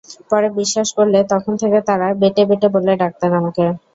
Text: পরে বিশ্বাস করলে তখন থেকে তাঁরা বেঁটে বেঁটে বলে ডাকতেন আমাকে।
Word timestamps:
পরে 0.29 0.47
বিশ্বাস 0.59 0.87
করলে 0.97 1.19
তখন 1.31 1.53
থেকে 1.61 1.79
তাঁরা 1.87 2.07
বেঁটে 2.21 2.43
বেঁটে 2.49 2.67
বলে 2.75 2.91
ডাকতেন 3.01 3.31
আমাকে। 3.39 3.65